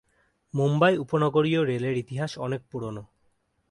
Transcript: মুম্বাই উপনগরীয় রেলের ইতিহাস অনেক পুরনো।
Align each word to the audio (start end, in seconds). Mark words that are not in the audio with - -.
মুম্বাই 0.53 0.93
উপনগরীয় 0.97 1.61
রেলের 1.65 1.95
ইতিহাস 1.97 2.31
অনেক 2.37 2.61
পুরনো। 2.71 3.03